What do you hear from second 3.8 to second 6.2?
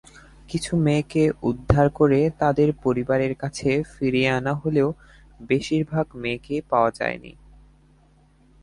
ফিরিয়ে আনা হলেও, বেশিরভাগ